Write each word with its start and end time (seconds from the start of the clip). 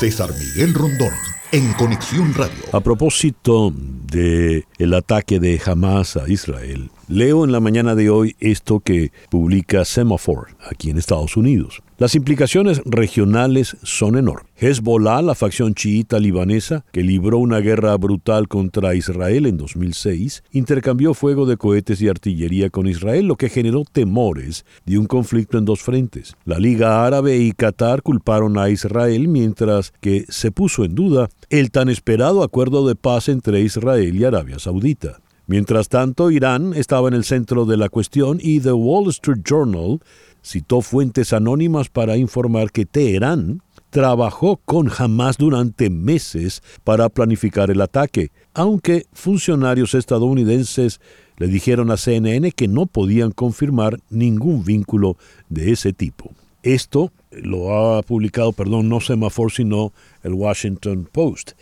César 0.00 0.32
Miguel 0.38 0.74
Rondón, 0.74 1.12
en 1.52 1.72
Conexión 1.74 2.34
Radio. 2.34 2.56
A 2.72 2.80
propósito 2.80 3.72
de 3.74 4.64
el 4.78 4.94
ataque 4.94 5.40
de 5.40 5.60
Hamas 5.64 6.16
a 6.16 6.28
Israel, 6.28 6.90
leo 7.08 7.44
en 7.44 7.52
la 7.52 7.60
mañana 7.60 7.94
de 7.94 8.10
hoy 8.10 8.36
esto 8.38 8.80
que 8.80 9.12
publica 9.30 9.84
Semaphore 9.84 10.52
aquí 10.70 10.90
en 10.90 10.98
Estados 10.98 11.36
Unidos. 11.36 11.82
Las 11.98 12.14
implicaciones 12.14 12.80
regionales 12.84 13.76
son 13.82 14.16
enormes. 14.16 14.46
Hezbollah, 14.56 15.20
la 15.20 15.34
facción 15.34 15.74
chiita 15.74 16.20
libanesa, 16.20 16.84
que 16.92 17.02
libró 17.02 17.38
una 17.38 17.58
guerra 17.58 17.96
brutal 17.96 18.46
contra 18.46 18.94
Israel 18.94 19.46
en 19.46 19.56
2006, 19.56 20.44
intercambió 20.52 21.12
fuego 21.12 21.44
de 21.44 21.56
cohetes 21.56 22.00
y 22.00 22.08
artillería 22.08 22.70
con 22.70 22.86
Israel, 22.86 23.26
lo 23.26 23.34
que 23.34 23.48
generó 23.48 23.82
temores 23.90 24.64
de 24.86 24.96
un 24.98 25.06
conflicto 25.06 25.58
en 25.58 25.64
dos 25.64 25.80
frentes. 25.80 26.36
La 26.44 26.60
Liga 26.60 27.04
Árabe 27.04 27.38
y 27.38 27.50
Qatar 27.50 28.02
culparon 28.02 28.58
a 28.58 28.70
Israel 28.70 29.26
mientras 29.26 29.92
que 30.00 30.24
se 30.28 30.52
puso 30.52 30.84
en 30.84 30.94
duda 30.94 31.28
el 31.50 31.70
tan 31.70 31.88
esperado 31.88 32.42
acuerdo 32.42 32.86
de 32.86 32.94
paz 32.94 33.28
entre 33.28 33.60
Israel 33.60 34.16
y 34.16 34.24
Arabia 34.24 34.58
Saudita. 34.58 35.20
Mientras 35.46 35.88
tanto, 35.88 36.30
Irán 36.30 36.74
estaba 36.74 37.08
en 37.08 37.14
el 37.14 37.24
centro 37.24 37.64
de 37.64 37.78
la 37.78 37.88
cuestión 37.88 38.38
y 38.40 38.60
The 38.60 38.72
Wall 38.72 39.08
Street 39.08 39.40
Journal 39.44 40.00
citó 40.44 40.82
fuentes 40.82 41.32
anónimas 41.32 41.88
para 41.88 42.16
informar 42.16 42.70
que 42.70 42.84
Teherán 42.84 43.62
trabajó 43.90 44.60
con 44.64 44.90
Hamas 44.96 45.38
durante 45.38 45.88
meses 45.88 46.62
para 46.84 47.08
planificar 47.08 47.70
el 47.70 47.80
ataque, 47.80 48.30
aunque 48.52 49.06
funcionarios 49.12 49.94
estadounidenses 49.94 51.00
le 51.38 51.46
dijeron 51.46 51.90
a 51.90 51.96
CNN 51.96 52.52
que 52.52 52.68
no 52.68 52.86
podían 52.86 53.30
confirmar 53.30 54.00
ningún 54.10 54.64
vínculo 54.64 55.16
de 55.48 55.72
ese 55.72 55.92
tipo. 55.92 56.32
Esto 56.62 57.12
lo 57.30 57.76
ha 57.76 58.02
publicado, 58.02 58.52
perdón, 58.52 58.88
no 58.88 59.00
Semafor, 59.00 59.52
sino 59.52 59.92
el 60.22 60.34
Washington 60.34 61.08
Post. 61.10 61.52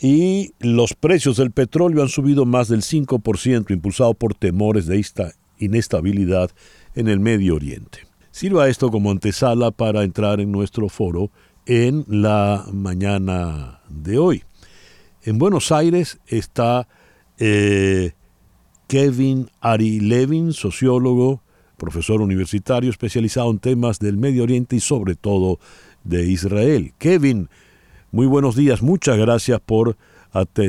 Y 0.00 0.52
los 0.58 0.94
precios 0.94 1.36
del 1.36 1.52
petróleo 1.52 2.02
han 2.02 2.08
subido 2.08 2.44
más 2.44 2.68
del 2.68 2.82
5%, 2.82 3.70
impulsado 3.70 4.14
por 4.14 4.34
temores 4.34 4.86
de 4.86 4.98
esta 4.98 5.32
inestabilidad 5.58 6.50
en 6.94 7.08
el 7.08 7.20
Medio 7.20 7.54
Oriente. 7.54 8.00
Sirva 8.30 8.68
esto 8.68 8.90
como 8.90 9.10
antesala 9.10 9.70
para 9.70 10.02
entrar 10.02 10.40
en 10.40 10.50
nuestro 10.50 10.88
foro 10.88 11.30
en 11.66 12.04
la 12.08 12.66
mañana 12.72 13.80
de 13.88 14.18
hoy. 14.18 14.42
En 15.22 15.38
Buenos 15.38 15.70
Aires 15.70 16.18
está 16.26 16.88
eh, 17.38 18.12
Kevin 18.88 19.50
Ari 19.60 20.00
Levin, 20.00 20.52
sociólogo, 20.52 21.41
profesor 21.82 22.22
universitario 22.22 22.90
especializado 22.90 23.50
en 23.50 23.58
temas 23.58 23.98
del 23.98 24.16
Medio 24.16 24.44
Oriente 24.44 24.76
y 24.76 24.80
sobre 24.80 25.16
todo 25.16 25.58
de 26.04 26.24
Israel. 26.26 26.92
Kevin, 26.96 27.48
muy 28.12 28.28
buenos 28.28 28.54
días, 28.54 28.82
muchas 28.82 29.18
gracias 29.18 29.58
por 29.58 29.96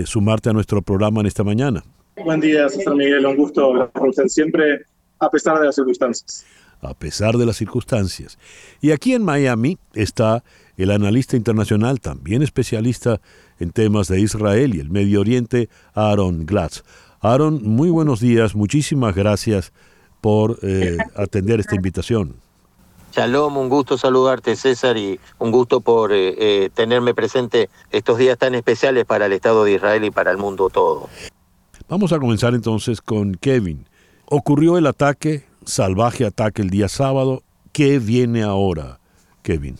sumarte 0.05 0.50
a 0.50 0.53
nuestro 0.53 0.81
programa 0.81 1.22
en 1.22 1.28
esta 1.28 1.44
mañana. 1.44 1.83
Buen 2.25 2.39
día, 2.39 2.67
César 2.67 2.95
Miguel, 2.95 3.28
un 3.28 3.38
gusto 3.38 3.64
hablar 3.64 3.92
con 3.94 4.09
usted 4.09 4.28
siempre, 4.28 4.86
a 5.20 5.30
pesar 5.30 5.59
de 5.59 5.67
las 5.67 5.75
circunstancias 5.75 6.45
a 6.81 6.94
pesar 6.94 7.38
de 7.38 7.45
las 7.45 7.55
circunstancias. 7.55 8.38
Y 8.81 8.92
aquí 8.92 9.14
en 9.14 9.23
Miami 9.23 9.77
está 9.94 10.44
el 10.75 10.92
analista 10.92 11.38
internacional, 11.38 12.02
también 12.02 12.44
especialista 12.44 13.22
en 13.58 13.72
temas 13.72 14.09
de 14.09 14.20
Israel 14.20 14.75
y 14.75 14.81
el 14.81 14.89
Medio 14.89 15.22
Oriente, 15.22 15.70
Aaron 15.94 16.45
Glatz. 16.45 16.83
Aaron, 17.22 17.64
muy 17.64 17.89
buenos 17.89 18.20
días, 18.20 18.53
muchísimas 18.53 19.16
gracias 19.16 19.72
por 20.23 20.57
eh, 20.61 20.95
atender 21.17 21.59
esta 21.59 21.75
invitación. 21.75 22.35
Shalom, 23.11 23.57
un 23.57 23.67
gusto 23.67 23.97
saludarte 23.97 24.55
César 24.55 24.95
y 24.95 25.19
un 25.38 25.52
gusto 25.52 25.81
por 25.81 26.13
eh, 26.13 26.33
eh, 26.38 26.69
tenerme 26.73 27.13
presente 27.13 27.69
estos 27.91 28.17
días 28.17 28.38
tan 28.38 28.55
especiales 28.55 29.03
para 29.03 29.25
el 29.25 29.33
Estado 29.33 29.65
de 29.65 29.73
Israel 29.73 30.05
y 30.05 30.11
para 30.11 30.31
el 30.31 30.38
mundo 30.38 30.69
todo. 30.69 31.09
Vamos 31.89 32.13
a 32.13 32.19
comenzar 32.19 32.53
entonces 32.53 33.02
con 33.02 33.35
Kevin. 33.35 33.85
Ocurrió 34.25 34.77
el 34.77 34.88
ataque 34.88 35.43
salvaje 35.65 36.25
ataque 36.25 36.61
el 36.61 36.69
día 36.69 36.87
sábado. 36.87 37.43
¿Qué 37.73 37.99
viene 37.99 38.43
ahora, 38.43 38.99
Kevin? 39.42 39.75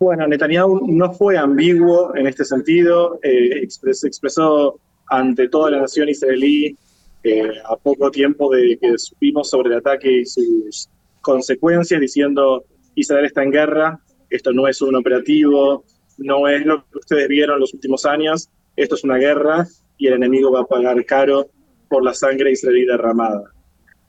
Bueno, 0.00 0.26
Netanyahu 0.26 0.88
no 0.88 1.12
fue 1.12 1.38
ambiguo 1.38 2.16
en 2.16 2.26
este 2.26 2.44
sentido, 2.44 3.20
eh, 3.22 3.64
se 3.68 4.08
expresó 4.08 4.80
ante 5.06 5.48
toda 5.48 5.70
la 5.70 5.78
nación 5.82 6.08
israelí 6.08 6.76
eh, 7.24 7.50
a 7.64 7.76
poco 7.76 8.10
tiempo 8.10 8.54
de 8.54 8.78
que 8.80 8.96
supimos 8.98 9.50
sobre 9.50 9.70
el 9.70 9.78
ataque 9.78 10.20
y 10.20 10.26
sus 10.26 10.88
consecuencias, 11.20 12.00
diciendo 12.00 12.64
Israel 12.94 13.24
está 13.24 13.42
en 13.42 13.50
guerra, 13.50 14.00
esto 14.30 14.52
no 14.52 14.68
es 14.68 14.80
un 14.82 14.94
operativo, 14.94 15.84
no 16.18 16.48
es 16.48 16.64
lo 16.64 16.84
que 16.84 16.98
ustedes 16.98 17.28
vieron 17.28 17.58
los 17.58 17.74
últimos 17.74 18.04
años, 18.04 18.48
esto 18.76 18.94
es 18.94 19.04
una 19.04 19.16
guerra 19.16 19.66
y 19.98 20.06
el 20.06 20.14
enemigo 20.14 20.52
va 20.52 20.60
a 20.60 20.66
pagar 20.66 21.04
caro 21.04 21.48
por 21.88 22.04
la 22.04 22.14
sangre 22.14 22.52
israelí 22.52 22.84
derramada 22.84 23.54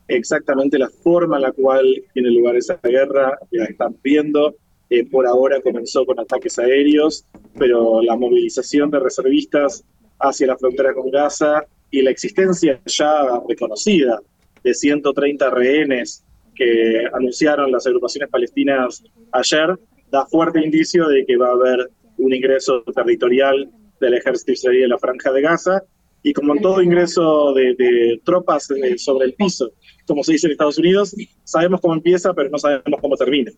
exactamente 0.08 0.78
la 0.78 0.88
forma 0.88 1.36
en 1.36 1.42
la 1.42 1.52
cual 1.52 1.84
tiene 2.12 2.30
lugar 2.30 2.56
esa 2.56 2.78
guerra, 2.82 3.38
ya 3.50 3.64
están 3.64 3.96
viendo. 4.02 4.54
Eh, 4.88 5.04
por 5.04 5.26
ahora 5.26 5.60
comenzó 5.60 6.06
con 6.06 6.20
ataques 6.20 6.58
aéreos, 6.58 7.26
pero 7.58 8.00
la 8.02 8.16
movilización 8.16 8.90
de 8.90 9.00
reservistas 9.00 9.84
hacia 10.20 10.46
la 10.46 10.56
frontera 10.56 10.94
con 10.94 11.10
Gaza 11.10 11.64
y 11.90 12.02
la 12.02 12.10
existencia 12.10 12.80
ya 12.86 13.40
reconocida 13.48 14.20
de 14.62 14.74
130 14.74 15.50
rehenes 15.50 16.24
que 16.54 17.04
anunciaron 17.12 17.70
las 17.70 17.86
agrupaciones 17.86 18.30
palestinas 18.30 19.04
ayer, 19.32 19.78
da 20.10 20.26
fuerte 20.26 20.60
indicio 20.64 21.08
de 21.08 21.24
que 21.26 21.36
va 21.36 21.48
a 21.48 21.52
haber 21.52 21.90
un 22.18 22.32
ingreso 22.32 22.82
territorial 22.94 23.70
del 24.00 24.14
ejército 24.14 24.52
israelí 24.52 24.82
en 24.82 24.90
la 24.90 24.98
franja 24.98 25.30
de 25.32 25.42
Gaza 25.42 25.82
y 26.22 26.32
como 26.32 26.56
en 26.56 26.62
todo 26.62 26.82
ingreso 26.82 27.52
de, 27.54 28.20
tropas 28.24 28.68
eh, 28.70 28.98
sobre 28.98 29.26
el 29.26 29.34
piso, 29.34 29.70
como 30.06 30.24
se 30.24 30.32
dice 30.32 30.48
en 30.48 30.52
Estados 30.52 30.78
Unidos, 30.78 31.14
sabemos 31.44 31.80
cómo 31.80 31.94
empieza, 31.94 32.34
pero 32.34 32.50
no 32.50 32.58
sabemos 32.58 33.00
cómo 33.00 33.16
termina. 33.16 33.52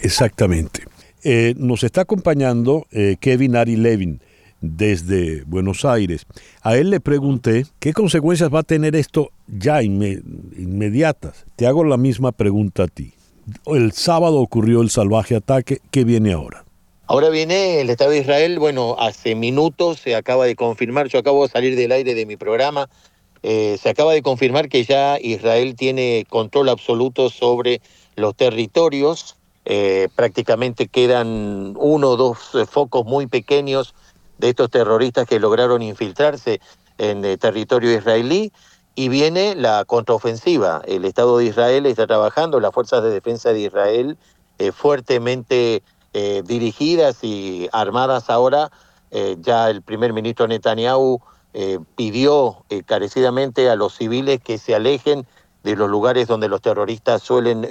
Exactamente. 0.00 0.84
Eh, 1.22 1.54
nos 1.58 1.84
está 1.84 2.02
acompañando 2.02 2.86
eh, 2.90 3.16
Kevin 3.20 3.56
Ari 3.56 3.76
Levin 3.76 4.22
desde 4.60 5.42
Buenos 5.44 5.84
Aires. 5.84 6.26
A 6.62 6.76
él 6.76 6.90
le 6.90 7.00
pregunté 7.00 7.66
qué 7.78 7.92
consecuencias 7.92 8.52
va 8.52 8.60
a 8.60 8.64
tener 8.64 8.96
esto 8.96 9.30
ya 9.46 9.82
inmediatas. 9.82 11.44
Te 11.56 11.66
hago 11.66 11.84
la 11.84 11.96
misma 11.96 12.32
pregunta 12.32 12.84
a 12.84 12.88
ti. 12.88 13.14
El 13.66 13.92
sábado 13.92 14.36
ocurrió 14.36 14.82
el 14.82 14.90
salvaje 14.90 15.36
ataque. 15.36 15.80
¿Qué 15.90 16.04
viene 16.04 16.32
ahora? 16.32 16.64
Ahora 17.06 17.28
viene 17.28 17.80
el 17.80 17.90
Estado 17.90 18.12
de 18.12 18.18
Israel, 18.18 18.60
bueno, 18.60 18.94
hace 18.96 19.34
minutos 19.34 19.98
se 19.98 20.14
acaba 20.14 20.46
de 20.46 20.54
confirmar, 20.54 21.08
yo 21.08 21.18
acabo 21.18 21.42
de 21.42 21.50
salir 21.50 21.74
del 21.74 21.90
aire 21.90 22.14
de 22.14 22.24
mi 22.24 22.36
programa, 22.36 22.88
eh, 23.42 23.78
se 23.82 23.88
acaba 23.88 24.12
de 24.12 24.22
confirmar 24.22 24.68
que 24.68 24.84
ya 24.84 25.18
Israel 25.20 25.74
tiene 25.74 26.24
control 26.28 26.68
absoluto 26.68 27.28
sobre 27.28 27.80
los 28.14 28.36
territorios, 28.36 29.36
eh, 29.64 30.06
prácticamente 30.14 30.86
quedan 30.86 31.74
uno 31.76 32.10
o 32.10 32.16
dos 32.16 32.38
focos 32.70 33.04
muy 33.04 33.26
pequeños 33.26 33.92
de 34.40 34.48
estos 34.48 34.70
terroristas 34.70 35.26
que 35.26 35.38
lograron 35.38 35.82
infiltrarse 35.82 36.60
en 36.98 37.24
el 37.24 37.38
territorio 37.38 37.92
israelí 37.92 38.52
y 38.94 39.08
viene 39.08 39.54
la 39.54 39.84
contraofensiva. 39.84 40.82
El 40.86 41.04
Estado 41.04 41.38
de 41.38 41.44
Israel 41.44 41.86
está 41.86 42.06
trabajando, 42.06 42.58
las 42.58 42.72
fuerzas 42.72 43.02
de 43.02 43.10
defensa 43.10 43.52
de 43.52 43.60
Israel 43.60 44.18
eh, 44.58 44.72
fuertemente 44.72 45.82
eh, 46.12 46.42
dirigidas 46.44 47.22
y 47.22 47.68
armadas 47.72 48.30
ahora. 48.30 48.70
Eh, 49.12 49.36
ya 49.40 49.70
el 49.70 49.82
primer 49.82 50.12
ministro 50.12 50.48
Netanyahu 50.48 51.20
eh, 51.52 51.78
pidió 51.96 52.64
carecidamente 52.86 53.68
a 53.70 53.76
los 53.76 53.96
civiles 53.96 54.40
que 54.40 54.58
se 54.58 54.74
alejen 54.74 55.26
de 55.62 55.76
los 55.76 55.90
lugares 55.90 56.26
donde 56.26 56.48
los 56.48 56.62
terroristas 56.62 57.22
suelen 57.22 57.68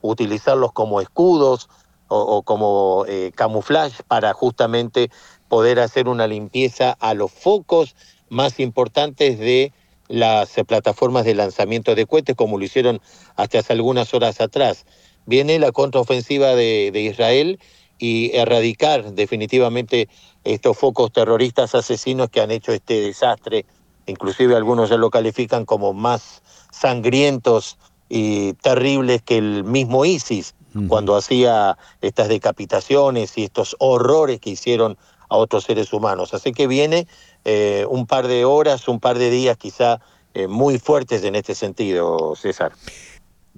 utilizarlos 0.00 0.72
como 0.72 1.02
escudos 1.02 1.68
o, 2.08 2.42
como 2.42 3.04
camuflaje 3.34 4.02
para 4.06 4.32
justamente 4.32 5.10
poder 5.48 5.80
hacer 5.80 6.08
una 6.08 6.26
limpieza 6.26 6.96
a 7.00 7.14
los 7.14 7.32
focos 7.32 7.96
más 8.28 8.60
importantes 8.60 9.38
de 9.38 9.72
las 10.08 10.54
plataformas 10.66 11.24
de 11.24 11.34
lanzamiento 11.34 11.94
de 11.94 12.06
cohetes, 12.06 12.36
como 12.36 12.58
lo 12.58 12.64
hicieron 12.64 13.00
hasta 13.36 13.58
hace 13.58 13.72
algunas 13.72 14.14
horas 14.14 14.40
atrás. 14.40 14.86
Viene 15.26 15.58
la 15.58 15.72
contraofensiva 15.72 16.54
de, 16.54 16.90
de 16.92 17.00
Israel 17.02 17.58
y 17.98 18.36
erradicar 18.36 19.12
definitivamente 19.12 20.08
estos 20.44 20.76
focos 20.76 21.12
terroristas 21.12 21.74
asesinos 21.74 22.30
que 22.30 22.40
han 22.40 22.50
hecho 22.50 22.72
este 22.72 23.00
desastre. 23.00 23.64
Inclusive 24.06 24.54
algunos 24.54 24.90
ya 24.90 24.96
lo 24.96 25.10
califican 25.10 25.64
como 25.64 25.92
más 25.92 26.42
sangrientos 26.70 27.78
y 28.08 28.52
terribles 28.54 29.22
que 29.22 29.38
el 29.38 29.64
mismo 29.64 30.04
ISIS, 30.04 30.54
cuando 30.88 31.16
hacía 31.16 31.76
estas 32.00 32.28
decapitaciones 32.28 33.36
y 33.38 33.44
estos 33.44 33.76
horrores 33.78 34.40
que 34.40 34.50
hicieron 34.50 34.96
a 35.28 35.36
otros 35.36 35.64
seres 35.64 35.92
humanos. 35.92 36.34
Así 36.34 36.52
que 36.52 36.66
viene 36.66 37.06
eh, 37.44 37.86
un 37.88 38.06
par 38.06 38.28
de 38.28 38.44
horas, 38.44 38.88
un 38.88 39.00
par 39.00 39.18
de 39.18 39.30
días 39.30 39.56
quizá 39.56 40.00
eh, 40.34 40.46
muy 40.46 40.78
fuertes 40.78 41.24
en 41.24 41.34
este 41.34 41.54
sentido, 41.54 42.34
César. 42.36 42.72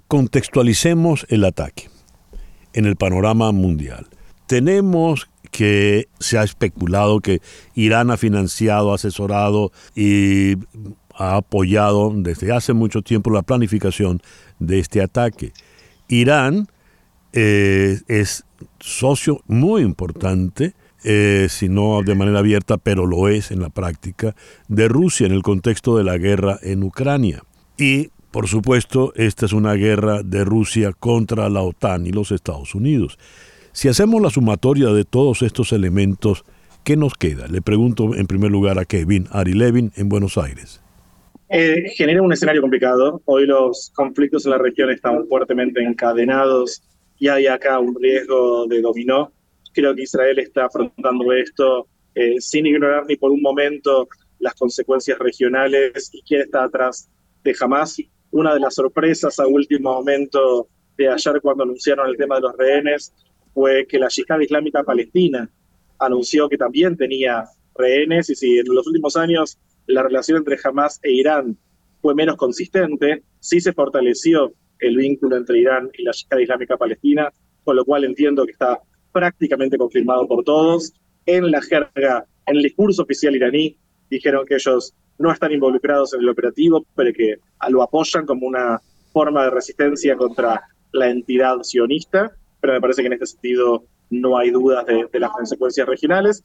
Contextualicemos 0.07 1.25
el 1.29 1.45
ataque 1.45 1.89
en 2.73 2.85
el 2.85 2.95
panorama 2.95 3.51
mundial 3.51 4.07
tenemos 4.49 5.29
que 5.51 6.09
se 6.19 6.39
ha 6.39 6.43
especulado 6.43 7.19
que 7.19 7.39
Irán 7.75 8.09
ha 8.09 8.17
financiado, 8.17 8.95
asesorado 8.95 9.71
y 9.95 10.55
ha 11.13 11.35
apoyado 11.35 12.11
desde 12.15 12.51
hace 12.51 12.73
mucho 12.73 13.03
tiempo 13.03 13.29
la 13.29 13.43
planificación 13.43 14.23
de 14.57 14.79
este 14.79 15.03
ataque. 15.03 15.53
Irán 16.07 16.67
eh, 17.33 17.99
es 18.07 18.45
socio 18.79 19.41
muy 19.47 19.81
importante, 19.81 20.73
eh, 21.03 21.47
si 21.49 21.69
no 21.69 22.01
de 22.03 22.15
manera 22.15 22.39
abierta, 22.39 22.77
pero 22.77 23.05
lo 23.05 23.29
es 23.29 23.51
en 23.51 23.61
la 23.61 23.69
práctica, 23.69 24.35
de 24.67 24.87
Rusia 24.87 25.27
en 25.27 25.33
el 25.33 25.43
contexto 25.43 25.97
de 25.97 26.03
la 26.03 26.17
guerra 26.17 26.59
en 26.61 26.83
Ucrania. 26.83 27.43
Y, 27.77 28.09
por 28.31 28.47
supuesto, 28.47 29.13
esta 29.15 29.45
es 29.45 29.53
una 29.53 29.73
guerra 29.73 30.23
de 30.23 30.43
Rusia 30.43 30.91
contra 30.91 31.49
la 31.49 31.61
OTAN 31.61 32.05
y 32.05 32.11
los 32.11 32.31
Estados 32.31 32.75
Unidos. 32.75 33.17
Si 33.71 33.87
hacemos 33.87 34.21
la 34.21 34.29
sumatoria 34.29 34.89
de 34.89 35.05
todos 35.05 35.41
estos 35.41 35.71
elementos, 35.71 36.43
¿qué 36.83 36.97
nos 36.97 37.13
queda? 37.13 37.47
Le 37.47 37.61
pregunto 37.61 38.15
en 38.15 38.27
primer 38.27 38.51
lugar 38.51 38.79
a 38.79 38.85
Kevin 38.85 39.27
Ari 39.31 39.53
Levin 39.53 39.91
en 39.95 40.09
Buenos 40.09 40.37
Aires. 40.37 40.81
Eh, 41.49 41.89
genera 41.95 42.21
un 42.21 42.31
escenario 42.31 42.61
complicado. 42.61 43.21
Hoy 43.25 43.45
los 43.45 43.91
conflictos 43.95 44.45
en 44.45 44.51
la 44.51 44.57
región 44.57 44.91
están 44.91 45.25
fuertemente 45.27 45.81
encadenados 45.81 46.83
y 47.19 47.27
hay 47.27 47.47
acá 47.47 47.79
un 47.79 47.95
riesgo 48.01 48.65
de 48.67 48.81
dominó. 48.81 49.31
Creo 49.73 49.93
que 49.93 50.03
Israel 50.03 50.39
está 50.39 50.65
afrontando 50.65 51.31
esto 51.33 51.87
eh, 52.15 52.39
sin 52.39 52.65
ignorar 52.65 53.05
ni 53.05 53.17
por 53.17 53.31
un 53.31 53.41
momento 53.41 54.07
las 54.39 54.55
consecuencias 54.55 55.19
regionales 55.19 56.09
y 56.13 56.21
quién 56.23 56.41
está 56.41 56.63
atrás 56.63 57.09
de 57.43 57.55
Hamas. 57.59 57.97
Una 58.31 58.53
de 58.53 58.61
las 58.61 58.75
sorpresas 58.75 59.39
a 59.39 59.47
último 59.47 59.93
momento 59.93 60.69
de 60.97 61.09
ayer 61.09 61.41
cuando 61.41 61.63
anunciaron 61.63 62.09
el 62.09 62.17
tema 62.17 62.35
de 62.35 62.41
los 62.41 62.55
rehenes 62.57 63.13
fue 63.53 63.85
que 63.85 63.99
la 63.99 64.07
Yihad 64.07 64.39
Islámica 64.39 64.83
Palestina 64.83 65.49
anunció 65.99 66.47
que 66.47 66.57
también 66.57 66.95
tenía 66.95 67.45
rehenes 67.75 68.29
y 68.29 68.35
si 68.35 68.59
en 68.59 68.65
los 68.67 68.87
últimos 68.87 69.17
años 69.17 69.57
la 69.87 70.03
relación 70.03 70.37
entre 70.37 70.57
Hamas 70.63 70.99
e 71.03 71.11
Irán 71.11 71.57
fue 72.01 72.15
menos 72.15 72.37
consistente, 72.37 73.23
sí 73.39 73.59
se 73.59 73.73
fortaleció 73.73 74.53
el 74.79 74.97
vínculo 74.97 75.37
entre 75.37 75.59
Irán 75.59 75.89
y 75.97 76.03
la 76.03 76.11
Yihad 76.11 76.39
Islámica 76.39 76.77
Palestina, 76.77 77.31
con 77.63 77.75
lo 77.75 77.85
cual 77.85 78.03
entiendo 78.03 78.45
que 78.45 78.53
está 78.53 78.79
prácticamente 79.11 79.77
confirmado 79.77 80.27
por 80.27 80.43
todos. 80.43 80.93
En 81.25 81.51
la 81.51 81.61
jerga, 81.61 82.25
en 82.45 82.57
el 82.57 82.63
discurso 82.63 83.03
oficial 83.03 83.35
iraní, 83.35 83.77
dijeron 84.09 84.45
que 84.45 84.55
ellos 84.55 84.93
no 85.17 85.31
están 85.31 85.51
involucrados 85.51 86.13
en 86.13 86.21
el 86.21 86.29
operativo, 86.29 86.85
pero 86.95 87.11
que 87.13 87.35
lo 87.69 87.83
apoyan 87.83 88.25
como 88.25 88.47
una 88.47 88.81
forma 89.11 89.43
de 89.43 89.49
resistencia 89.51 90.15
contra 90.15 90.61
la 90.91 91.09
entidad 91.09 91.57
sionista, 91.61 92.31
pero 92.61 92.73
me 92.73 92.81
parece 92.81 93.01
que 93.01 93.07
en 93.07 93.13
este 93.13 93.27
sentido 93.27 93.83
no 94.09 94.37
hay 94.37 94.49
dudas 94.49 94.85
de, 94.85 95.19
las 95.19 95.31
consecuencias 95.31 95.87
regionales. 95.87 96.43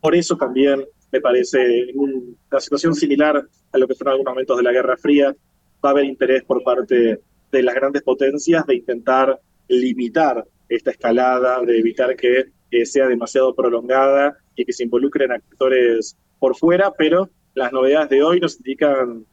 Por 0.00 0.14
eso 0.14 0.36
también 0.36 0.84
me 1.12 1.20
parece 1.20 1.92
una 1.94 2.60
situación 2.60 2.94
similar 2.94 3.46
a 3.72 3.78
lo 3.78 3.86
que 3.86 3.94
fue 3.94 4.06
en 4.06 4.12
algunos 4.12 4.32
momentos 4.32 4.56
de 4.56 4.62
la 4.62 4.72
Guerra 4.72 4.96
Fría, 4.96 5.36
va 5.84 5.90
a 5.90 5.92
haber 5.92 6.06
interés 6.06 6.42
por 6.44 6.62
parte 6.64 7.20
de 7.54 7.62
las 7.62 7.74
grandes 7.74 8.02
potencias 8.02 8.66
de 8.66 8.76
intentar 8.76 9.40
limitar 9.68 10.44
esta 10.68 10.90
escalada, 10.90 11.62
de 11.62 11.78
evitar 11.78 12.14
que 12.16 12.46
sea 12.84 13.06
demasiado 13.06 13.54
prolongada 13.54 14.36
y 14.56 14.64
que 14.64 14.72
se 14.72 14.84
involucren 14.84 15.32
actores 15.32 16.16
por 16.38 16.56
fuera, 16.56 16.92
pero 16.96 17.30
las 17.54 17.72
novedades 17.72 18.10
de 18.10 18.22
hoy 18.22 18.40
nos 18.40 18.56
indican 18.56 19.24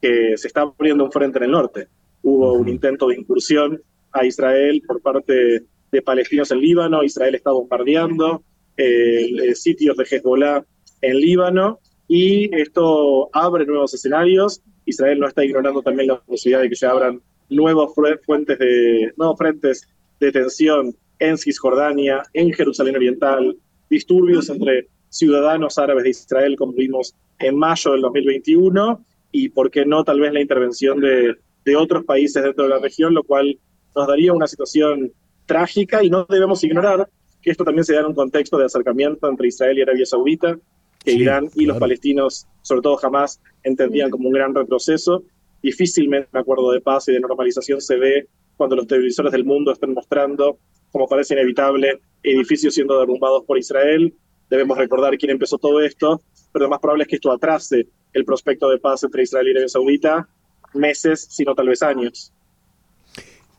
que 0.00 0.36
se 0.36 0.48
está 0.48 0.62
abriendo 0.62 1.04
un 1.04 1.12
frente 1.12 1.38
en 1.38 1.44
el 1.44 1.50
norte. 1.50 1.88
Hubo 2.22 2.52
un 2.52 2.68
intento 2.68 3.08
de 3.08 3.16
incursión 3.16 3.82
a 4.12 4.24
Israel 4.24 4.82
por 4.86 5.00
parte 5.00 5.64
de 5.90 6.02
palestinos 6.02 6.50
en 6.50 6.60
Líbano, 6.60 7.02
Israel 7.02 7.34
está 7.34 7.50
bombardeando 7.50 8.42
eh, 8.76 9.54
sitios 9.54 9.96
de 9.96 10.04
Hezbollah 10.04 10.64
en 11.00 11.16
Líbano 11.18 11.80
y 12.06 12.54
esto 12.54 13.28
abre 13.32 13.66
nuevos 13.66 13.94
escenarios. 13.94 14.62
Israel 14.84 15.20
no 15.20 15.28
está 15.28 15.44
ignorando 15.44 15.82
también 15.82 16.08
la 16.08 16.20
posibilidad 16.20 16.62
de 16.62 16.68
que 16.68 16.76
se 16.76 16.86
abran 16.86 17.20
nuevos 17.50 17.92
fuentes 18.24 18.58
de, 18.58 19.12
nuevos 19.16 19.36
frentes 19.36 19.88
de 20.18 20.32
tensión 20.32 20.94
en 21.18 21.36
Cisjordania, 21.36 22.22
en 22.32 22.52
Jerusalén 22.52 22.96
Oriental, 22.96 23.56
disturbios 23.88 24.48
entre 24.48 24.88
ciudadanos 25.08 25.78
árabes 25.78 26.04
de 26.04 26.10
Israel, 26.10 26.56
como 26.56 26.72
vimos 26.72 27.14
en 27.38 27.56
mayo 27.56 27.92
del 27.92 28.02
2021, 28.02 29.04
y 29.32 29.48
por 29.48 29.70
qué 29.70 29.84
no 29.84 30.04
tal 30.04 30.20
vez 30.20 30.32
la 30.32 30.40
intervención 30.40 31.00
de, 31.00 31.36
de 31.64 31.76
otros 31.76 32.04
países 32.04 32.42
dentro 32.42 32.64
de 32.64 32.70
la 32.70 32.78
región, 32.78 33.14
lo 33.14 33.22
cual 33.24 33.58
nos 33.94 34.06
daría 34.06 34.32
una 34.32 34.46
situación 34.46 35.12
trágica 35.46 36.02
y 36.02 36.10
no 36.10 36.24
debemos 36.28 36.62
ignorar 36.64 37.08
que 37.42 37.50
esto 37.50 37.64
también 37.64 37.84
se 37.84 37.94
da 37.94 38.00
en 38.00 38.06
un 38.06 38.14
contexto 38.14 38.58
de 38.58 38.66
acercamiento 38.66 39.28
entre 39.28 39.48
Israel 39.48 39.78
y 39.78 39.82
Arabia 39.82 40.06
Saudita, 40.06 40.58
que 41.02 41.12
Irán 41.12 41.48
y 41.54 41.64
los 41.64 41.78
palestinos, 41.78 42.46
sobre 42.62 42.82
todo 42.82 42.96
jamás, 42.96 43.40
entendían 43.62 44.10
como 44.10 44.28
un 44.28 44.34
gran 44.34 44.54
retroceso 44.54 45.24
Difícilmente 45.62 46.28
un 46.32 46.40
acuerdo 46.40 46.72
de 46.72 46.80
paz 46.80 47.08
y 47.08 47.12
de 47.12 47.20
normalización 47.20 47.80
se 47.80 47.96
ve 47.96 48.28
cuando 48.56 48.76
los 48.76 48.86
televisores 48.86 49.32
del 49.32 49.44
mundo 49.44 49.72
están 49.72 49.92
mostrando, 49.94 50.58
como 50.90 51.08
parece 51.08 51.34
inevitable, 51.34 52.00
edificios 52.22 52.74
siendo 52.74 52.98
derrumbados 52.98 53.44
por 53.44 53.58
Israel. 53.58 54.14
Debemos 54.48 54.76
recordar 54.76 55.16
quién 55.16 55.30
empezó 55.30 55.58
todo 55.58 55.80
esto, 55.80 56.20
pero 56.52 56.64
lo 56.64 56.70
más 56.70 56.80
probable 56.80 57.04
es 57.04 57.08
que 57.08 57.16
esto 57.16 57.32
atrase 57.32 57.86
el 58.12 58.24
prospecto 58.24 58.68
de 58.68 58.78
paz 58.78 59.02
entre 59.04 59.22
Israel 59.22 59.46
y 59.46 59.50
Arabia 59.50 59.68
Saudita 59.68 60.28
meses, 60.74 61.26
sino 61.30 61.54
tal 61.54 61.68
vez 61.68 61.82
años. 61.82 62.32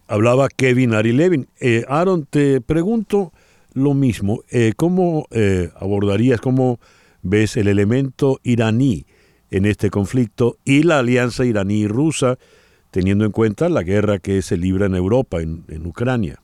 Hablaba 0.08 0.50
Kevin 0.50 0.94
Ari 0.94 1.14
Levin. 1.14 1.48
Eh, 1.60 1.86
Aaron, 1.88 2.26
te 2.26 2.62
pregunto 2.62 3.32
lo 3.74 3.94
mismo. 3.94 4.44
Eh, 4.50 4.74
¿Cómo 4.76 5.26
eh, 5.32 5.70
abordarías, 5.76 6.42
cómo 6.42 6.80
ves 7.22 7.56
el 7.58 7.68
elemento 7.68 8.40
iraní 8.44 9.06
en 9.52 9.66
este 9.66 9.90
conflicto 9.90 10.58
y 10.66 10.84
la 10.84 11.00
alianza 11.00 11.46
iraní 11.46 11.88
rusa, 11.88 12.38
teniendo 12.90 13.26
en 13.26 13.32
cuenta 13.32 13.70
la 13.70 13.84
guerra 13.84 14.20
que 14.20 14.42
se 14.42 14.58
libra 14.58 14.86
en 14.88 14.96
Europa, 14.96 15.42
en, 15.42 15.86
Ucrania. 15.86 16.42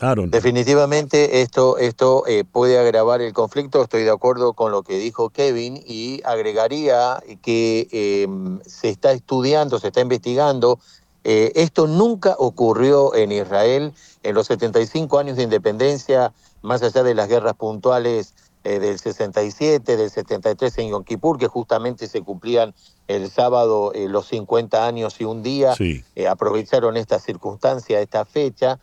Aaron. 0.00 0.30
Definitivamente 0.30 1.42
esto, 1.42 1.76
esto 1.76 2.24
eh, 2.28 2.44
puede 2.44 2.78
agravar 2.78 3.20
el 3.20 3.32
conflicto, 3.32 3.82
estoy 3.82 4.04
de 4.04 4.10
acuerdo 4.10 4.52
con 4.52 4.70
lo 4.70 4.82
que 4.84 4.96
dijo 4.96 5.30
Kevin 5.30 5.82
y 5.84 6.20
agregaría 6.24 7.20
que 7.42 7.88
em, 7.90 8.60
se 8.64 8.90
está 8.90 9.10
estudiando, 9.10 9.80
se 9.80 9.88
está 9.88 10.00
investigando. 10.00 10.78
Eh, 11.24 11.50
esto 11.56 11.88
nunca 11.88 12.36
ocurrió 12.38 13.12
en 13.16 13.32
Israel 13.32 13.92
en 14.22 14.34
los 14.36 14.46
75 14.46 15.18
años 15.18 15.36
de 15.36 15.42
independencia, 15.42 16.32
más 16.62 16.80
allá 16.82 17.02
de 17.02 17.14
las 17.14 17.28
guerras 17.28 17.54
puntuales 17.54 18.34
eh, 18.64 18.80
del 18.80 18.98
67, 18.98 19.96
del 19.96 20.10
73 20.10 20.78
en 20.78 20.90
Yom 20.90 21.04
Kippur, 21.04 21.38
que 21.38 21.46
justamente 21.46 22.08
se 22.08 22.22
cumplían 22.22 22.74
el 23.06 23.30
sábado 23.30 23.92
eh, 23.94 24.08
los 24.08 24.26
50 24.26 24.86
años 24.86 25.20
y 25.20 25.24
un 25.24 25.42
día, 25.42 25.74
eh, 25.78 26.26
aprovecharon 26.28 26.96
esta 26.96 27.18
circunstancia, 27.20 28.00
esta 28.00 28.24
fecha, 28.24 28.78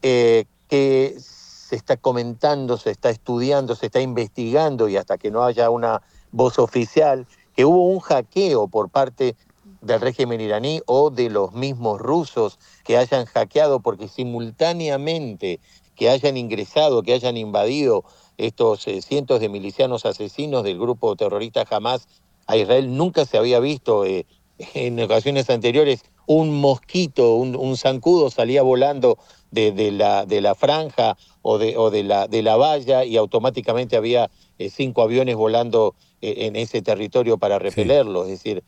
que 0.00 1.16
se 1.18 1.74
está 1.74 1.96
comentando, 1.96 2.76
se 2.78 2.90
está 2.90 3.10
estudiando, 3.10 3.74
se 3.74 3.86
está 3.86 4.00
investigando 4.00 4.88
y 4.88 4.96
hasta 4.96 5.18
que 5.18 5.30
no 5.32 5.42
haya 5.44 5.68
una 5.70 6.02
voz 6.30 6.58
oficial, 6.58 7.26
que 7.56 7.64
hubo 7.64 7.88
un 7.88 7.98
hackeo 7.98 8.68
por 8.68 8.88
parte 8.88 9.34
del 9.80 10.00
régimen 10.00 10.40
iraní 10.40 10.80
o 10.86 11.10
de 11.10 11.30
los 11.30 11.52
mismos 11.52 12.00
rusos 12.00 12.58
que 12.84 12.96
hayan 12.96 13.26
hackeado 13.26 13.80
porque 13.80 14.08
simultáneamente 14.08 15.60
que 15.94 16.08
hayan 16.08 16.36
ingresado, 16.36 17.02
que 17.02 17.12
hayan 17.12 17.36
invadido 17.36 18.04
estos 18.38 18.86
eh, 18.86 19.02
cientos 19.02 19.40
de 19.40 19.48
milicianos 19.48 20.06
asesinos 20.06 20.62
del 20.62 20.78
grupo 20.78 21.16
terrorista 21.16 21.66
Hamas 21.68 22.08
a 22.46 22.56
Israel. 22.56 22.96
Nunca 22.96 23.26
se 23.26 23.36
había 23.36 23.60
visto 23.60 24.06
eh, 24.06 24.24
en 24.74 24.98
ocasiones 25.00 25.50
anteriores 25.50 26.04
un 26.26 26.60
mosquito, 26.60 27.34
un, 27.36 27.76
zancudo 27.76 28.30
salía 28.30 28.62
volando 28.62 29.18
de, 29.50 29.90
la, 29.92 30.26
de 30.26 30.42
la 30.42 30.54
franja 30.54 31.16
o 31.40 31.56
de, 31.56 31.78
o 31.78 31.90
de, 31.90 32.02
la, 32.02 32.28
de 32.28 32.42
la 32.42 32.56
valla 32.56 33.04
y 33.04 33.16
automáticamente 33.16 33.96
había 33.96 34.30
eh, 34.58 34.68
cinco 34.68 35.00
aviones 35.02 35.36
volando 35.36 35.94
en 36.20 36.56
ese 36.56 36.82
territorio 36.82 37.38
para 37.38 37.58
repelerlo. 37.58 38.24
Es 38.24 38.30
decir, 38.30 38.64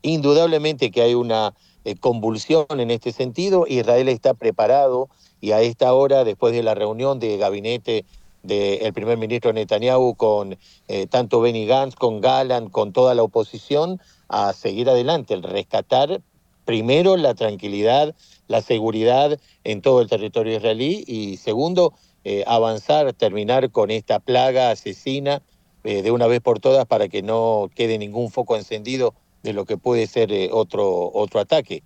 indudablemente 0.00 0.92
que 0.92 1.02
hay 1.02 1.14
una 1.14 1.52
convulsión 1.98 2.66
en 2.70 2.92
este 2.92 3.10
sentido. 3.10 3.66
Israel 3.68 4.08
está 4.08 4.32
preparado 4.32 5.08
y 5.40 5.52
a 5.52 5.60
esta 5.60 5.92
hora, 5.92 6.24
después 6.24 6.52
de 6.52 6.62
la 6.62 6.74
reunión 6.74 7.18
de 7.18 7.36
gabinete 7.36 8.04
del 8.42 8.92
primer 8.92 9.18
ministro 9.18 9.52
Netanyahu 9.52 10.14
con 10.16 10.56
eh, 10.86 11.06
tanto 11.06 11.40
Benny 11.40 11.66
Gantz, 11.66 11.96
con 11.96 12.20
Galán, 12.20 12.68
con 12.68 12.92
toda 12.92 13.14
la 13.14 13.22
oposición, 13.22 14.00
a 14.28 14.52
seguir 14.52 14.88
adelante, 14.88 15.34
el 15.34 15.42
rescatar 15.42 16.20
primero 16.64 17.16
la 17.16 17.34
tranquilidad, 17.34 18.14
la 18.46 18.60
seguridad 18.60 19.40
en 19.64 19.80
todo 19.80 20.02
el 20.02 20.08
territorio 20.08 20.56
israelí 20.56 21.02
y 21.06 21.38
segundo, 21.38 21.94
eh, 22.24 22.44
avanzar, 22.46 23.12
terminar 23.14 23.70
con 23.70 23.90
esta 23.90 24.18
plaga 24.18 24.70
asesina 24.70 25.40
eh, 25.84 26.02
de 26.02 26.10
una 26.10 26.26
vez 26.26 26.40
por 26.40 26.60
todas 26.60 26.84
para 26.84 27.08
que 27.08 27.22
no 27.22 27.70
quede 27.74 27.96
ningún 27.96 28.30
foco 28.30 28.54
encendido 28.54 29.14
de 29.42 29.54
lo 29.54 29.64
que 29.64 29.78
puede 29.78 30.06
ser 30.06 30.30
otro, 30.52 31.10
otro 31.14 31.40
ataque. 31.40 31.82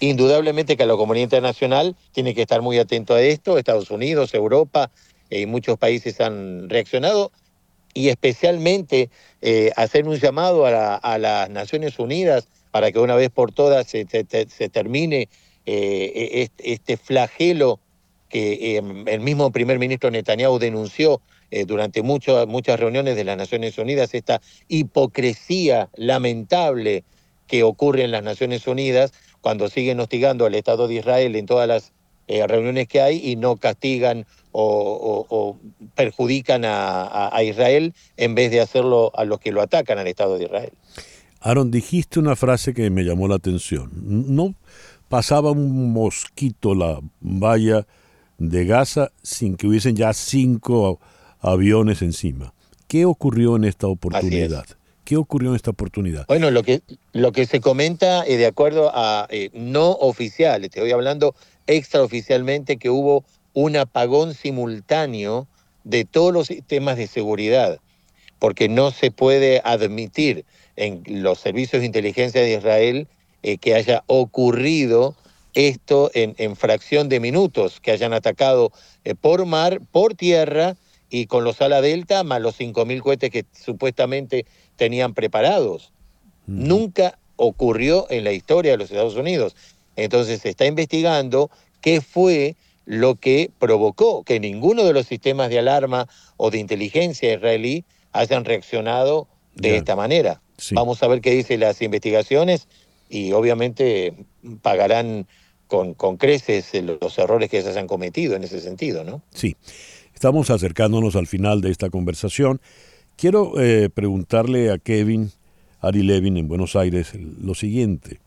Indudablemente 0.00 0.76
que 0.76 0.86
la 0.86 0.96
comunidad 0.96 1.24
internacional 1.24 1.96
tiene 2.12 2.34
que 2.34 2.42
estar 2.42 2.62
muy 2.62 2.78
atento 2.78 3.14
a 3.14 3.22
esto, 3.22 3.56
Estados 3.56 3.90
Unidos, 3.90 4.34
Europa, 4.34 4.90
y 5.30 5.46
muchos 5.46 5.78
países 5.78 6.20
han 6.20 6.68
reaccionado 6.68 7.30
y 7.94 8.08
especialmente 8.08 9.10
eh, 9.42 9.72
hacer 9.76 10.06
un 10.06 10.16
llamado 10.16 10.66
a, 10.66 11.18
las 11.18 11.50
Naciones 11.50 11.98
Unidas 11.98 12.48
para 12.70 12.92
que 12.92 12.98
una 12.98 13.16
vez 13.16 13.30
por 13.30 13.52
todas 13.52 13.86
se, 13.88 14.04
termine 14.04 15.28
eh, 15.66 16.48
e, 16.56 16.72
este, 16.72 16.96
flagelo 16.96 17.80
que 18.28 18.76
em, 18.76 19.08
el 19.08 19.20
mismo 19.20 19.50
primer 19.50 19.78
ministro 19.78 20.10
Netanyahu 20.10 20.58
denunció 20.58 21.20
eh, 21.50 21.64
durante 21.64 22.02
muchas 22.02 22.78
reuniones 22.78 23.16
de 23.16 23.24
las 23.24 23.36
Naciones 23.36 23.76
Unidas, 23.76 24.14
esta 24.14 24.40
hipocresía 24.68 25.88
lamentable 25.96 27.02
que 27.48 27.64
ocurre 27.64 28.04
en 28.04 28.12
las 28.12 28.22
Naciones 28.22 28.68
Unidas 28.68 29.12
cuando 29.40 29.68
siguen 29.68 29.98
hostigando 29.98 30.46
al 30.46 30.54
Estado 30.54 30.86
de 30.86 30.94
Israel 30.94 31.34
en 31.34 31.46
todas 31.46 31.66
las 31.66 31.92
reuniones 32.28 32.86
que 32.86 33.00
hay 33.00 33.20
y 33.28 33.34
no 33.34 33.56
castigan 33.56 34.24
o, 34.52 35.58
perjudican 35.94 36.62
a, 36.64 37.42
Israel 37.42 37.94
en 38.16 38.34
vez 38.34 38.50
de 38.50 38.60
hacerlo 38.60 39.12
a 39.14 39.24
los 39.24 39.40
que 39.40 39.52
lo 39.52 39.62
atacan 39.62 39.98
al 39.98 40.06
Estado 40.06 40.38
de 40.38 40.44
Israel. 40.44 40.72
Aaron, 41.40 41.70
dijiste 41.70 42.18
una 42.18 42.36
frase 42.36 42.74
que 42.74 42.90
me 42.90 43.02
llamó 43.02 43.26
la 43.28 43.36
atención. 43.36 43.90
No 43.94 44.54
pasaba 45.08 45.50
un 45.50 45.92
mosquito 45.92 46.74
la 46.74 47.00
valla 47.20 47.86
de 48.38 48.64
Gaza 48.64 49.10
sin 49.22 49.56
que 49.56 49.66
hubiesen 49.66 49.96
ya 49.96 50.12
cinco 50.12 51.00
aviones 51.40 52.02
encima. 52.02 52.52
¿Qué 52.86 53.04
ocurrió 53.04 53.56
en 53.56 53.64
esta 53.64 53.86
oportunidad? 53.86 54.66
¿Qué 55.04 55.16
ocurrió 55.16 55.50
en 55.50 55.56
esta 55.56 55.70
oportunidad? 55.70 56.26
Bueno, 56.28 56.50
lo 56.50 56.62
que, 56.62 56.82
lo 57.12 57.32
que 57.32 57.46
se 57.46 57.60
comenta 57.60 58.24
eh, 58.26 58.36
de 58.36 58.46
acuerdo 58.46 58.90
a 58.94 59.26
eh, 59.30 59.50
no 59.52 59.90
oficiales, 59.90 60.70
te 60.70 60.80
voy 60.80 60.92
hablando 60.92 61.34
extraoficialmente, 61.66 62.76
que 62.76 62.90
hubo 62.90 63.24
un 63.52 63.76
apagón 63.76 64.34
simultáneo 64.34 65.46
de 65.84 66.04
todos 66.04 66.32
los 66.32 66.46
sistemas 66.46 66.96
de 66.96 67.06
seguridad, 67.06 67.78
porque 68.38 68.68
no 68.68 68.90
se 68.90 69.10
puede 69.10 69.60
admitir 69.64 70.44
en 70.76 71.02
los 71.06 71.38
servicios 71.38 71.80
de 71.80 71.86
inteligencia 71.86 72.40
de 72.40 72.54
Israel 72.54 73.08
eh, 73.42 73.58
que 73.58 73.74
haya 73.74 74.04
ocurrido 74.06 75.14
esto 75.54 76.10
en, 76.14 76.56
fracción 76.56 77.08
de 77.08 77.18
minutos, 77.18 77.80
que 77.80 77.90
hayan 77.90 78.12
atacado 78.12 78.72
eh, 79.04 79.14
por 79.14 79.46
mar, 79.46 79.80
por 79.90 80.14
tierra 80.14 80.76
y 81.10 81.26
con 81.26 81.42
los 81.42 81.60
ala 81.60 81.80
delta, 81.80 82.22
más 82.22 82.40
los 82.40 82.58
5.000 82.58 83.00
cohetes 83.00 83.30
que 83.30 83.44
supuestamente 83.52 84.46
tenían 84.76 85.12
preparados. 85.12 85.92
Nunca 86.46 87.18
ocurrió 87.36 88.06
en 88.10 88.22
la 88.24 88.32
historia 88.32 88.72
de 88.72 88.78
los 88.78 88.90
Estados 88.90 89.16
Unidos. 89.16 89.56
Entonces 89.96 90.40
se 90.40 90.50
está 90.50 90.66
investigando 90.66 91.50
qué 91.80 92.00
fue 92.00 92.54
lo 92.90 93.14
que 93.14 93.52
provocó 93.60 94.24
que 94.24 94.40
ninguno 94.40 94.82
de 94.82 94.92
los 94.92 95.06
sistemas 95.06 95.48
de 95.48 95.60
alarma 95.60 96.08
o 96.36 96.50
de 96.50 96.58
inteligencia 96.58 97.32
israelí 97.32 97.84
hayan 98.10 98.44
reaccionado 98.44 99.28
de 99.54 99.76
esta 99.76 99.94
manera. 99.94 100.42
Vamos 100.72 101.00
a 101.04 101.06
ver 101.06 101.20
qué 101.20 101.30
dicen 101.30 101.60
las 101.60 101.80
investigaciones 101.82 102.66
y 103.08 103.30
obviamente 103.30 104.26
pagarán 104.60 105.28
con, 105.68 105.94
con 105.94 106.16
creces 106.16 106.72
los 107.00 107.16
errores 107.16 107.48
que 107.48 107.62
se 107.62 107.68
hayan 107.68 107.86
cometido 107.86 108.34
en 108.34 108.42
ese 108.42 108.60
sentido, 108.60 109.04
¿no? 109.04 109.22
Sí. 109.32 109.54
Estamos 110.12 110.50
acercándonos 110.50 111.14
al 111.14 111.28
final 111.28 111.60
de 111.60 111.70
esta 111.70 111.90
conversación. 111.90 112.60
Quiero 113.14 113.60
eh, 113.60 113.88
preguntarle 113.88 114.72
a 114.72 114.78
Kevin 114.78 115.30
Ari 115.80 116.02
Levin 116.02 116.36
en 116.36 116.48
Buenos 116.48 116.74
Aires 116.74 117.12
lo 117.14 117.54
siguiente. 117.54 118.18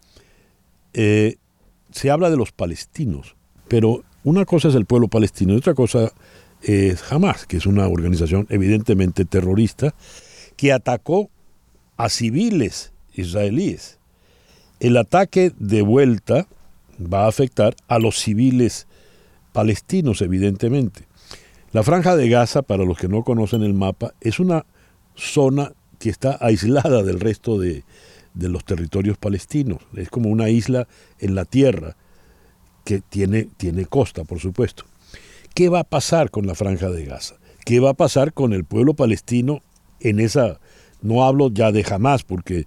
Eh, 0.94 1.36
se 1.92 2.12
habla 2.12 2.30
de 2.30 2.38
los 2.38 2.54
palestinos, 2.54 3.36
pero 3.68 4.06
una 4.24 4.46
cosa 4.46 4.70
es 4.70 4.76
el 4.76 4.86
pueblo 4.86 5.08
palestino 5.08 5.54
y 5.54 5.58
otra 5.58 5.74
cosa 5.74 6.12
es 6.62 7.12
Hamas, 7.12 7.46
que 7.46 7.58
es 7.58 7.66
una 7.66 7.88
organización 7.88 8.48
evidentemente 8.50 9.26
terrorista 9.26 9.94
que 10.56 10.72
atacó 10.72 11.30
a 11.98 12.10
civiles 12.10 12.94
israelíes. 13.14 14.00
El 14.80 14.98
ataque 14.98 15.52
de 15.58 15.82
vuelta 15.82 16.48
va 17.02 17.26
a 17.26 17.28
afectar 17.28 17.76
a 17.88 18.00
los 18.00 18.18
civiles 18.18 18.88
palestinos, 19.52 20.22
evidentemente. 20.22 21.06
La 21.72 21.84
franja 21.84 22.16
de 22.16 22.30
Gaza, 22.30 22.62
para 22.62 22.86
los 22.86 22.98
que 22.98 23.08
no 23.08 23.24
conocen 23.24 23.64
el 23.64 23.74
mapa, 23.74 24.14
es 24.22 24.40
una 24.40 24.66
zona 25.16 25.74
que 26.00 26.10
está 26.10 26.38
aislada 26.40 27.04
del 27.04 27.20
resto 27.20 27.60
de, 27.60 27.84
de 28.34 28.50
los 28.50 28.64
territorios 28.64 29.18
palestinos. 29.18 29.80
Es 29.96 30.10
como 30.10 30.30
una 30.30 30.50
isla 30.50 30.88
en 31.20 31.36
la 31.36 31.46
tierra 31.46 31.96
que 32.84 33.02
tiene, 33.02 33.48
tiene 33.58 33.86
costa, 33.86 34.24
por 34.24 34.40
supuesto. 34.40 34.86
¿Qué 35.54 35.70
va 35.70 35.80
a 35.80 35.84
pasar 35.84 36.32
con 36.32 36.48
la 36.48 36.56
franja 36.56 36.90
de 36.90 37.06
Gaza? 37.06 37.36
¿Qué 37.66 37.80
va 37.80 37.92
a 37.92 37.94
pasar 37.96 38.34
con 38.34 38.54
el 38.54 38.66
pueblo 38.66 38.94
palestino 38.94 39.62
en 40.00 40.20
esa... 40.20 40.60
No 41.02 41.26
hablo 41.26 41.50
ya 41.52 41.72
de 41.74 41.84
jamás, 41.84 42.24
porque 42.24 42.66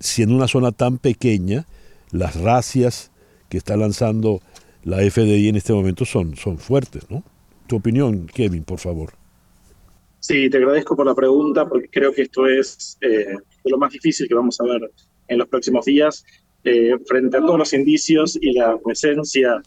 si 0.00 0.22
en 0.22 0.32
una 0.32 0.48
zona 0.48 0.72
tan 0.72 0.98
pequeña, 0.98 1.66
las 2.10 2.40
racias 2.40 3.12
que 3.48 3.58
está 3.58 3.76
lanzando 3.76 4.40
la 4.82 4.98
FDI 4.98 5.48
en 5.48 5.56
este 5.56 5.72
momento 5.72 6.04
son, 6.04 6.36
son 6.36 6.58
fuertes, 6.58 7.10
¿no? 7.10 7.22
Tu 7.66 7.76
opinión, 7.76 8.26
Kevin, 8.26 8.64
por 8.64 8.78
favor. 8.78 9.12
Sí, 10.18 10.48
te 10.48 10.56
agradezco 10.56 10.96
por 10.96 11.06
la 11.06 11.14
pregunta, 11.14 11.68
porque 11.68 11.88
creo 11.88 12.12
que 12.12 12.22
esto 12.22 12.46
es 12.46 12.98
eh, 13.00 13.36
lo 13.64 13.78
más 13.78 13.92
difícil 13.92 14.26
que 14.28 14.34
vamos 14.34 14.60
a 14.60 14.64
ver 14.64 14.90
en 15.28 15.38
los 15.38 15.48
próximos 15.48 15.84
días. 15.84 16.24
Eh, 16.64 16.92
frente 17.06 17.38
a 17.38 17.40
todos 17.40 17.58
los 17.58 17.72
indicios 17.72 18.38
y 18.40 18.52
la 18.52 18.78
presencia 18.78 19.62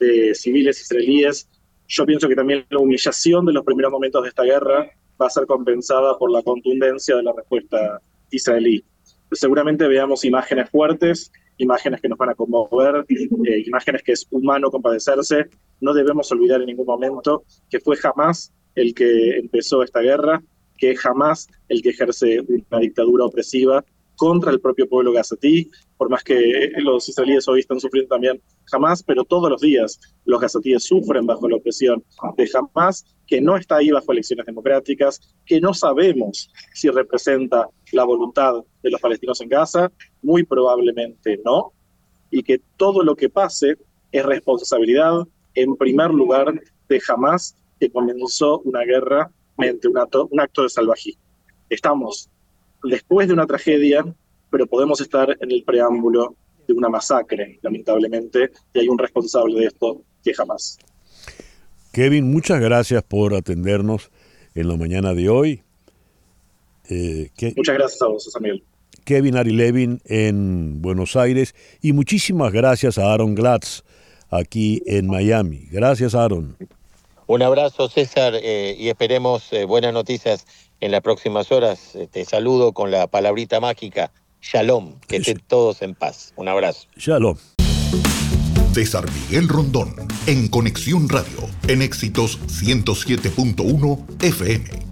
de 0.00 0.34
civiles 0.34 0.80
israelíes, 0.80 1.48
yo 1.88 2.06
pienso 2.06 2.28
que 2.28 2.36
también 2.36 2.64
la 2.70 2.78
humillación 2.78 3.44
de 3.46 3.52
los 3.52 3.64
primeros 3.64 3.92
momentos 3.92 4.22
de 4.22 4.28
esta 4.28 4.44
guerra 4.44 4.90
va 5.20 5.26
a 5.26 5.30
ser 5.30 5.46
compensada 5.46 6.16
por 6.16 6.30
la 6.30 6.42
contundencia 6.42 7.16
de 7.16 7.22
la 7.22 7.32
respuesta 7.32 8.00
israelí. 8.30 8.84
Seguramente 9.32 9.86
veamos 9.88 10.24
imágenes 10.24 10.70
fuertes, 10.70 11.30
imágenes 11.58 12.00
que 12.00 12.08
nos 12.08 12.18
van 12.18 12.30
a 12.30 12.34
conmover, 12.34 13.04
eh, 13.08 13.62
imágenes 13.66 14.02
que 14.02 14.12
es 14.12 14.26
humano 14.30 14.70
compadecerse. 14.70 15.46
No 15.80 15.92
debemos 15.92 16.30
olvidar 16.32 16.60
en 16.60 16.66
ningún 16.66 16.86
momento 16.86 17.44
que 17.68 17.80
fue 17.80 17.96
jamás 17.96 18.52
el 18.74 18.94
que 18.94 19.38
empezó 19.38 19.82
esta 19.82 20.00
guerra, 20.00 20.42
que 20.78 20.94
jamás 20.94 21.48
el 21.68 21.82
que 21.82 21.90
ejerce 21.90 22.40
una 22.70 22.80
dictadura 22.80 23.24
opresiva 23.24 23.84
contra 24.18 24.50
el 24.50 24.60
propio 24.60 24.88
pueblo 24.88 25.12
gazatí, 25.12 25.70
por 25.96 26.10
más 26.10 26.24
que 26.24 26.72
los 26.78 27.08
israelíes 27.08 27.46
hoy 27.46 27.60
están 27.60 27.78
sufriendo 27.78 28.08
también 28.08 28.42
Hamas, 28.70 29.02
pero 29.02 29.24
todos 29.24 29.48
los 29.48 29.60
días 29.60 30.00
los 30.24 30.40
gazatíes 30.40 30.84
sufren 30.84 31.24
bajo 31.24 31.48
la 31.48 31.56
opresión 31.56 32.04
de 32.36 32.50
Hamas, 32.52 33.06
que 33.26 33.40
no 33.40 33.56
está 33.56 33.76
ahí 33.76 33.90
bajo 33.90 34.10
elecciones 34.10 34.44
democráticas, 34.44 35.20
que 35.46 35.60
no 35.60 35.72
sabemos 35.72 36.50
si 36.74 36.90
representa 36.90 37.68
la 37.92 38.04
voluntad 38.04 38.54
de 38.82 38.90
los 38.90 39.00
palestinos 39.00 39.40
en 39.40 39.48
Gaza, 39.48 39.90
muy 40.20 40.42
probablemente 40.42 41.40
no, 41.44 41.72
y 42.30 42.42
que 42.42 42.60
todo 42.76 43.04
lo 43.04 43.14
que 43.14 43.30
pase 43.30 43.76
es 44.10 44.26
responsabilidad, 44.26 45.22
en 45.54 45.76
primer 45.76 46.10
lugar, 46.10 46.60
de 46.88 47.00
Hamas, 47.06 47.54
que 47.78 47.90
comenzó 47.90 48.60
una 48.64 48.82
guerra 48.82 49.30
mediante 49.56 49.86
un 49.86 49.98
acto, 49.98 50.28
un 50.32 50.40
acto 50.40 50.64
de 50.64 50.70
salvajismo. 50.70 51.22
Estamos 51.68 52.28
después 52.82 53.28
de 53.28 53.34
una 53.34 53.46
tragedia, 53.46 54.04
pero 54.50 54.66
podemos 54.66 55.00
estar 55.00 55.36
en 55.40 55.50
el 55.50 55.62
preámbulo 55.64 56.34
de 56.66 56.74
una 56.74 56.88
masacre, 56.88 57.58
lamentablemente, 57.62 58.50
y 58.74 58.80
hay 58.80 58.88
un 58.88 58.98
responsable 58.98 59.60
de 59.60 59.66
esto 59.66 60.02
que 60.22 60.34
jamás. 60.34 60.78
Kevin, 61.92 62.30
muchas 62.30 62.60
gracias 62.60 63.02
por 63.02 63.34
atendernos 63.34 64.10
en 64.54 64.68
la 64.68 64.76
mañana 64.76 65.14
de 65.14 65.28
hoy. 65.28 65.62
Eh, 66.90 67.30
muchas 67.56 67.74
gracias 67.74 68.02
a 68.02 68.06
vos, 68.06 68.28
Samuel. 68.30 68.62
Kevin 69.04 69.36
Ari 69.36 69.52
Levin 69.52 70.00
en 70.04 70.82
Buenos 70.82 71.16
Aires 71.16 71.54
y 71.80 71.92
muchísimas 71.92 72.52
gracias 72.52 72.98
a 72.98 73.12
Aaron 73.12 73.34
Glatz 73.34 73.82
aquí 74.30 74.82
en 74.86 75.06
Miami. 75.06 75.66
Gracias, 75.70 76.14
Aaron. 76.14 76.56
Un 77.26 77.42
abrazo, 77.42 77.88
César, 77.88 78.34
eh, 78.36 78.74
y 78.78 78.88
esperemos 78.88 79.52
eh, 79.52 79.64
buenas 79.64 79.92
noticias 79.92 80.46
en 80.80 80.90
las 80.90 81.00
próximas 81.00 81.52
horas. 81.52 81.96
Te 82.10 82.24
saludo 82.24 82.72
con 82.72 82.90
la 82.90 83.06
palabrita 83.06 83.60
mágica, 83.60 84.12
shalom, 84.40 84.98
que 85.06 85.16
estén 85.16 85.42
todos 85.46 85.82
en 85.82 85.94
paz. 85.94 86.32
Un 86.36 86.48
abrazo. 86.48 86.86
Shalom. 86.96 87.36
César 88.72 89.06
Miguel 89.10 89.48
Rondón, 89.48 89.94
en 90.26 90.48
Conexión 90.48 91.08
Radio, 91.08 91.48
en 91.66 91.82
Éxitos 91.82 92.38
107.1 92.46 94.22
FM. 94.22 94.87